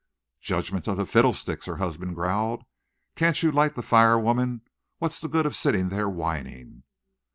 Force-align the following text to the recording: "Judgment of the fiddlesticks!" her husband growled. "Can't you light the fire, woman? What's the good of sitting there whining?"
"Judgment 0.41 0.87
of 0.87 0.97
the 0.97 1.05
fiddlesticks!" 1.05 1.67
her 1.67 1.75
husband 1.77 2.15
growled. 2.15 2.63
"Can't 3.15 3.43
you 3.43 3.51
light 3.51 3.75
the 3.75 3.83
fire, 3.83 4.17
woman? 4.17 4.61
What's 4.97 5.19
the 5.19 5.29
good 5.29 5.45
of 5.45 5.55
sitting 5.55 5.89
there 5.89 6.09
whining?" 6.09 6.81